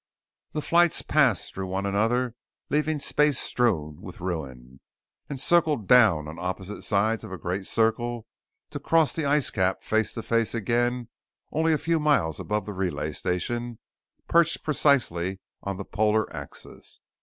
[0.53, 2.33] The flights passed through one another
[2.71, 4.79] leaving space strewn with ruin;
[5.29, 8.25] and circled down on opposite sides of a great circle
[8.71, 11.09] to cross the ice cap face to face again
[11.51, 13.77] only a few miles above the relay station
[14.27, 16.99] perched precisely on the polar axis.